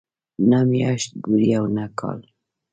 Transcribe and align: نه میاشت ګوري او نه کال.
نه 0.49 0.59
میاشت 0.71 1.09
ګوري 1.23 1.49
او 1.59 1.65
نه 1.75 1.85
کال. 1.99 2.19